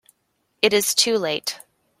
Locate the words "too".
0.95-1.19